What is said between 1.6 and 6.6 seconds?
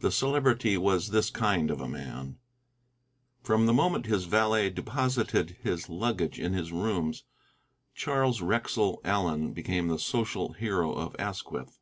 of a man. From the moment his valet deposited his luggage in